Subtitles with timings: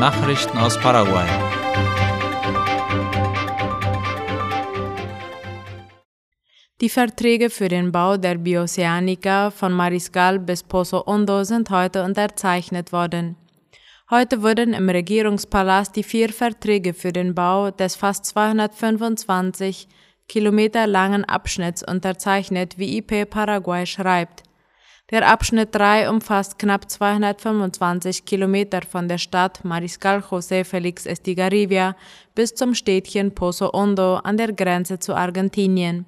[0.00, 1.28] Nachrichten aus Paraguay.
[6.80, 12.92] Die Verträge für den Bau der Bioceanica von Mariscal bis Pozo Hondo sind heute unterzeichnet
[12.92, 13.36] worden.
[14.08, 19.86] Heute wurden im Regierungspalast die vier Verträge für den Bau des fast 225
[20.28, 24.44] Kilometer langen Abschnitts unterzeichnet, wie IP Paraguay schreibt.
[25.10, 31.96] Der Abschnitt 3 umfasst knapp 225 Kilometer von der Stadt Mariscal José Felix Estigarribia
[32.36, 36.06] bis zum Städtchen Pozo Hondo an der Grenze zu Argentinien.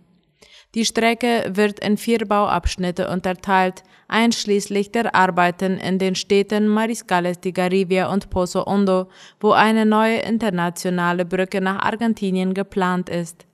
[0.76, 7.50] Die Strecke wird in vier Bauabschnitte unterteilt, einschließlich der Arbeiten in den Städten Mariscales de
[7.50, 9.08] Garivia und Pozo Hondo,
[9.40, 13.46] wo eine neue internationale Brücke nach Argentinien geplant ist.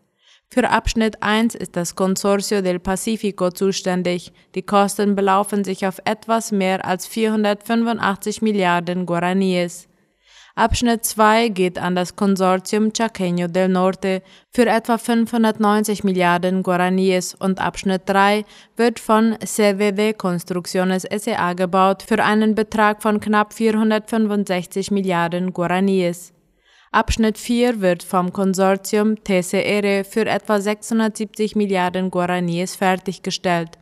[0.50, 4.32] Für Abschnitt 1 ist das Consorcio del Pacífico zuständig.
[4.54, 9.88] Die Kosten belaufen sich auf etwas mehr als 485 Milliarden Guaraníes.
[10.54, 17.60] Abschnitt 2 geht an das Konsortium Chaqueño del Norte für etwa 590 Milliarden Guaraníes und
[17.60, 18.44] Abschnitt 3
[18.76, 26.32] wird von CWW Construcciones SA gebaut für einen Betrag von knapp 465 Milliarden Guaraníes.
[26.90, 33.78] Abschnitt 4 wird vom Konsortium TCR für etwa 670 Milliarden Guaraníes fertiggestellt.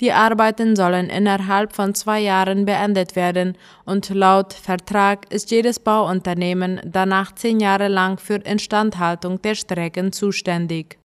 [0.00, 6.80] Die Arbeiten sollen innerhalb von zwei Jahren beendet werden und laut Vertrag ist jedes Bauunternehmen
[6.84, 10.98] danach zehn Jahre lang für Instandhaltung der Strecken zuständig.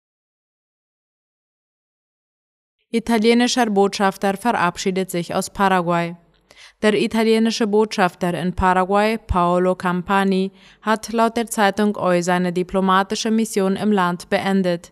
[2.92, 6.16] Italienischer Botschafter verabschiedet sich aus Paraguay.
[6.86, 10.52] Der italienische Botschafter in Paraguay, Paolo Campani,
[10.84, 14.92] hat laut der Zeitung OI seine diplomatische Mission im Land beendet.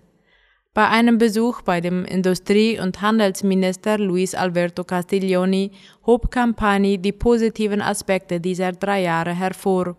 [0.74, 5.70] Bei einem Besuch bei dem Industrie- und Handelsminister Luis Alberto Castiglioni
[6.08, 9.96] hob Campani die positiven Aspekte dieser drei Jahre hervor.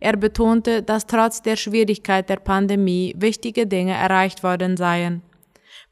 [0.00, 5.22] Er betonte, dass trotz der Schwierigkeit der Pandemie wichtige Dinge erreicht worden seien.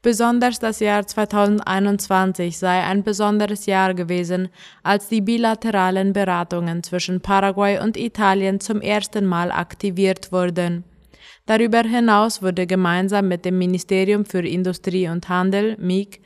[0.03, 4.49] Besonders das Jahr 2021 sei ein besonderes Jahr gewesen,
[4.81, 10.85] als die bilateralen Beratungen zwischen Paraguay und Italien zum ersten Mal aktiviert wurden.
[11.45, 16.19] Darüber hinaus wurde gemeinsam mit dem Ministerium für Industrie und Handel, MIG,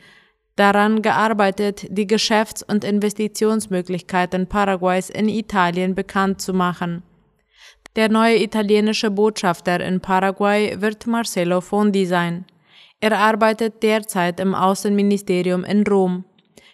[0.55, 7.03] daran gearbeitet, die Geschäfts- und Investitionsmöglichkeiten Paraguays in Italien bekannt zu machen.
[7.97, 12.45] Der neue italienische Botschafter in Paraguay wird Marcelo Fondi sein.
[13.05, 16.25] Er arbeitet derzeit im Außenministerium in Rom.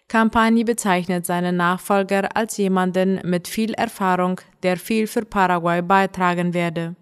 [0.08, 6.96] Campani bezeichnet seinen Nachfolger als jemanden mit viel Erfahrung, der viel für Paraguay beitragen werde.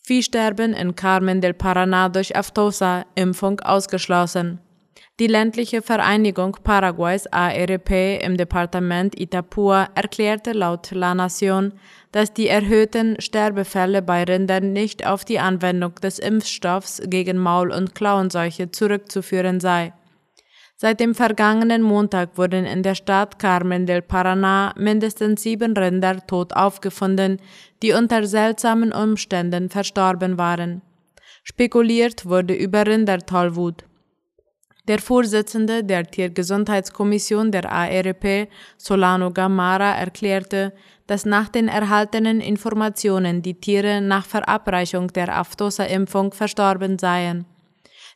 [0.00, 4.58] Viehsterben in Carmen del Paraná durch Aftosa, Impfung ausgeschlossen.
[5.20, 11.74] Die ländliche Vereinigung Paraguays ARP im Departement Itapúa erklärte laut La Nación,
[12.10, 17.94] dass die erhöhten Sterbefälle bei Rindern nicht auf die Anwendung des Impfstoffs gegen Maul- und
[17.94, 19.92] Klauenseuche zurückzuführen sei.
[20.74, 26.54] Seit dem vergangenen Montag wurden in der Stadt Carmen del Paraná mindestens sieben Rinder tot
[26.54, 27.40] aufgefunden,
[27.84, 30.82] die unter seltsamen Umständen verstorben waren.
[31.44, 33.84] Spekuliert wurde über Rindertollwut.
[34.86, 40.74] Der Vorsitzende der Tiergesundheitskommission der ARP, Solano Gamara, erklärte,
[41.06, 47.46] dass nach den erhaltenen Informationen die Tiere nach Verabreichung der Aftosa-Impfung verstorben seien.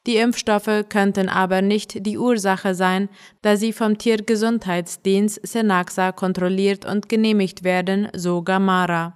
[0.07, 3.09] Die Impfstoffe könnten aber nicht die Ursache sein,
[3.41, 9.15] da sie vom Tiergesundheitsdienst Senaxa kontrolliert und genehmigt werden, so Gamara.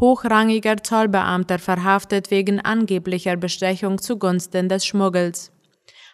[0.00, 5.52] Hochrangiger Zollbeamter verhaftet wegen angeblicher Bestechung zugunsten des Schmuggels.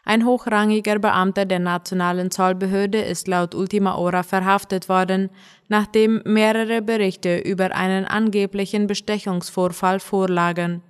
[0.04, 5.28] Ein hochrangiger Beamter der nationalen Zollbehörde ist laut Ultima Ora verhaftet worden,
[5.68, 10.82] nachdem mehrere Berichte über einen angeblichen Bestechungsvorfall vorlagen.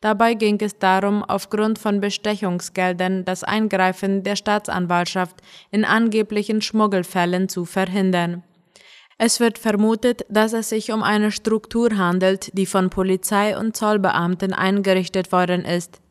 [0.00, 5.36] Dabei ging es darum, aufgrund von Bestechungsgeldern das Eingreifen der Staatsanwaltschaft
[5.70, 8.42] in angeblichen Schmuggelfällen zu verhindern.
[9.18, 14.52] Es wird vermutet, dass es sich um eine Struktur handelt, die von Polizei und Zollbeamten
[14.52, 16.02] eingerichtet worden ist.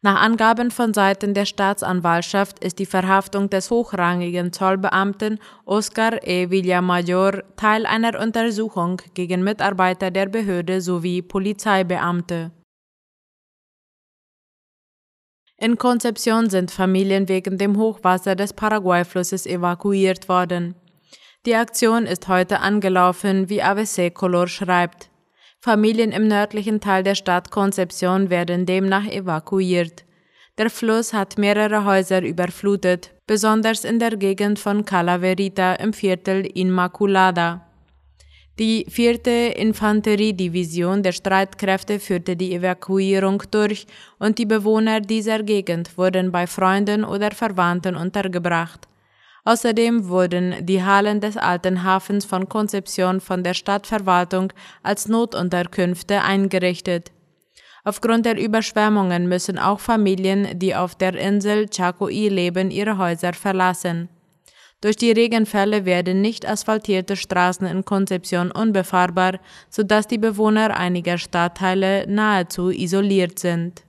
[0.00, 6.50] Nach Angaben von Seiten der Staatsanwaltschaft ist die Verhaftung des hochrangigen Zollbeamten Oscar E.
[6.50, 12.52] Villamayor Teil einer Untersuchung gegen Mitarbeiter der Behörde sowie Polizeibeamte.
[15.56, 20.76] In Konzeption sind Familien wegen dem Hochwasser des Paraguay-Flusses evakuiert worden.
[21.46, 25.08] Die Aktion ist heute angelaufen, wie AVC Color schreibt.
[25.60, 30.04] Familien im nördlichen Teil der Stadt Concepción werden demnach evakuiert.
[30.58, 37.64] Der Fluss hat mehrere Häuser überflutet, besonders in der Gegend von Calaverita im Viertel Inmaculada.
[38.58, 43.86] Die vierte Infanteriedivision der Streitkräfte führte die Evakuierung durch
[44.18, 48.88] und die Bewohner dieser Gegend wurden bei Freunden oder Verwandten untergebracht.
[49.48, 54.52] Außerdem wurden die Hallen des alten Hafens von Konzeption von der Stadtverwaltung
[54.82, 57.12] als Notunterkünfte eingerichtet.
[57.82, 64.10] Aufgrund der Überschwemmungen müssen auch Familien, die auf der Insel Chaco'i leben, ihre Häuser verlassen.
[64.82, 69.40] Durch die Regenfälle werden nicht asphaltierte Straßen in Konzeption unbefahrbar,
[69.70, 73.87] sodass die Bewohner einiger Stadtteile nahezu isoliert sind.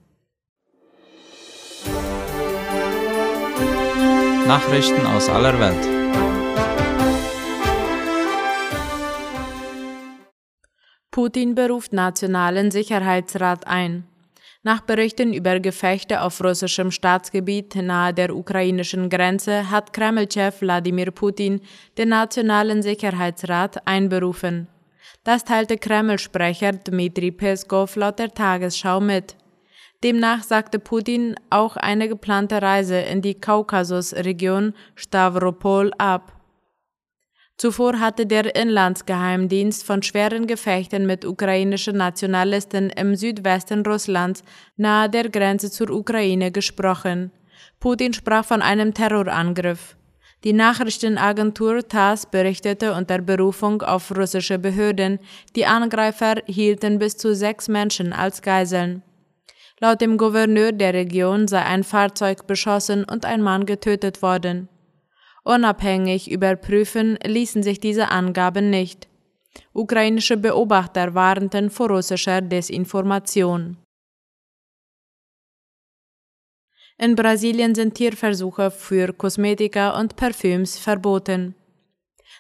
[4.50, 5.86] Nachrichten aus aller Welt.
[11.12, 14.06] Putin beruft Nationalen Sicherheitsrat ein.
[14.63, 21.62] Nach Berichten über Gefechte auf russischem Staatsgebiet nahe der ukrainischen Grenze hat Kreml-Chef Wladimir Putin
[22.00, 24.68] den Nationalen Sicherheitsrat einberufen.
[25.24, 29.36] Das teilte Kreml-Sprecher Dmitri Peskov laut der Tagesschau mit.
[30.04, 36.40] Demnach sagte Putin auch eine geplante Reise in die Kaukasusregion Stavropol ab.
[37.57, 44.44] Zuvor hatte der Inlandsgeheimdienst von schweren Gefechten mit ukrainischen Nationalisten im Südwesten Russlands
[44.78, 47.31] nahe der Grenze zur Ukraine gesprochen.
[47.81, 49.98] Putin sprach von einem Terrorangriff.
[50.46, 55.19] Die Nachrichtenagentur TASS berichtete unter Berufung auf russische Behörden,
[55.57, 59.04] die Angreifer hielten bis zu sechs Menschen als Geiseln.
[59.81, 64.67] Laut dem Gouverneur der Region sei ein Fahrzeug beschossen und ein Mann getötet worden.
[65.43, 69.07] Unabhängig überprüfen ließen sich diese Angaben nicht.
[69.73, 73.77] Ukrainische Beobachter warnten vor russischer Desinformation.
[76.97, 81.55] In Brasilien sind Tierversuche für Kosmetika und Parfüms verboten.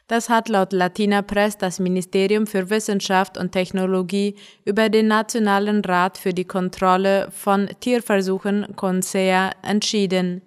[0.09, 4.33] Das hat laut Latina Press das Ministerium für Wissenschaft und Technologie
[4.65, 10.41] über den Nationalen Rat für die Kontrolle von Tierversuchen CONSEA entschieden.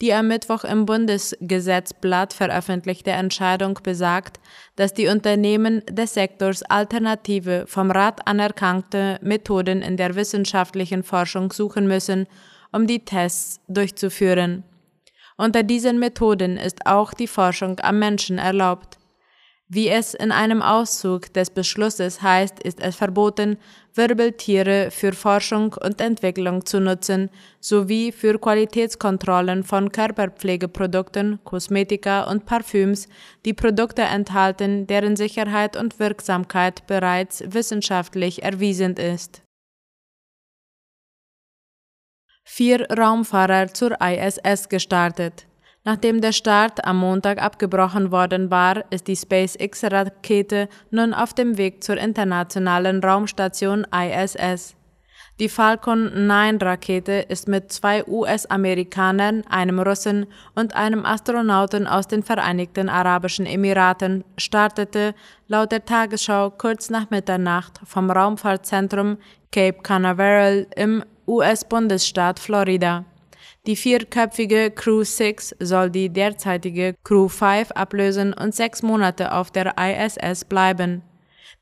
[0.00, 4.38] Die am Mittwoch im Bundesgesetzblatt veröffentlichte Entscheidung besagt,
[4.76, 11.88] dass die Unternehmen des Sektors alternative, vom Rat anerkannte Methoden in der wissenschaftlichen Forschung suchen
[11.88, 12.28] müssen,
[12.70, 14.62] um die Tests durchzuführen.
[15.36, 18.99] Unter diesen Methoden ist auch die Forschung am Menschen erlaubt.
[19.72, 23.56] Wie es in einem Auszug des Beschlusses heißt, ist es verboten,
[23.94, 27.30] Wirbeltiere für Forschung und Entwicklung zu nutzen,
[27.60, 33.06] sowie für Qualitätskontrollen von Körperpflegeprodukten, Kosmetika und Parfüms,
[33.44, 39.42] die Produkte enthalten, deren Sicherheit und Wirksamkeit bereits wissenschaftlich erwiesen ist.
[42.42, 45.46] Vier Raumfahrer zur ISS gestartet.
[45.82, 51.82] Nachdem der Start am Montag abgebrochen worden war, ist die SpaceX-Rakete nun auf dem Weg
[51.82, 54.76] zur internationalen Raumstation ISS.
[55.40, 62.90] Die Falcon 9-Rakete ist mit zwei US-Amerikanern, einem Russen und einem Astronauten aus den Vereinigten
[62.90, 65.14] Arabischen Emiraten startete
[65.48, 69.16] laut der Tagesschau kurz nach Mitternacht vom Raumfahrtzentrum
[69.50, 73.06] Cape Canaveral im US-Bundesstaat Florida.
[73.66, 79.74] Die vierköpfige Crew 6 soll die derzeitige Crew 5 ablösen und sechs Monate auf der
[79.76, 81.02] ISS bleiben.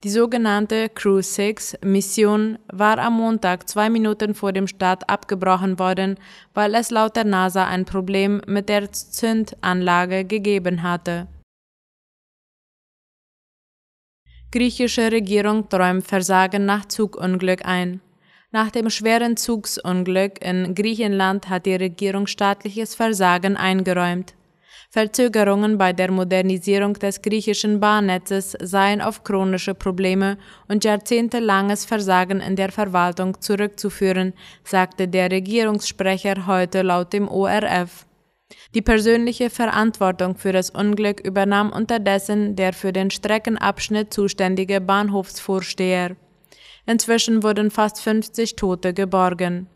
[0.04, 6.20] Die sogenannte Crew 6 Mission war am Montag zwei Minuten vor dem Start abgebrochen worden,
[6.54, 11.26] weil es laut der NASA ein Problem mit der Zündanlage gegeben hatte.
[14.52, 18.00] Griechische Regierung träumt Versagen nach Zugunglück ein.
[18.50, 24.34] Nach dem schweren Zugsunglück in Griechenland hat die Regierung staatliches Versagen eingeräumt.
[24.90, 32.56] Verzögerungen bei der Modernisierung des griechischen Bahnnetzes seien auf chronische Probleme und jahrzehntelanges Versagen in
[32.56, 34.32] der Verwaltung zurückzuführen,
[34.64, 38.06] sagte der Regierungssprecher heute laut dem ORF.
[38.74, 46.16] Die persönliche Verantwortung für das Unglück übernahm unterdessen der für den Streckenabschnitt zuständige Bahnhofsvorsteher.
[46.88, 49.66] Inzwischen wurden fast 50 Tote geborgen.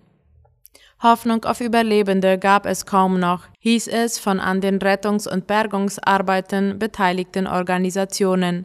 [1.02, 6.78] Hoffnung auf Überlebende gab es kaum noch, hieß es von an den Rettungs- und Bergungsarbeiten
[6.78, 8.64] beteiligten Organisationen.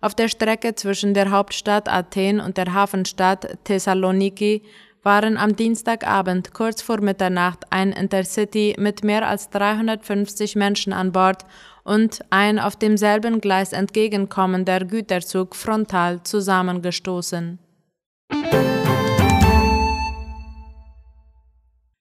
[0.00, 4.62] Auf der Strecke zwischen der Hauptstadt Athen und der Hafenstadt Thessaloniki
[5.02, 11.44] waren am Dienstagabend kurz vor Mitternacht ein Intercity mit mehr als 350 Menschen an Bord
[11.84, 17.58] und ein auf demselben Gleis entgegenkommender Güterzug frontal zusammengestoßen.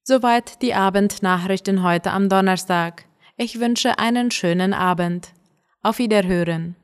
[0.03, 3.05] Soweit die Abendnachrichten heute am Donnerstag.
[3.37, 5.31] Ich wünsche einen schönen Abend.
[5.83, 6.75] Auf Wiederhören.